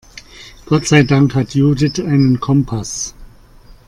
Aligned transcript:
Gott 0.65 0.87
sei 0.87 1.03
Dank 1.03 1.35
hat 1.35 1.53
Judith 1.53 1.99
einen 1.99 2.39
Kompass. 2.39 3.13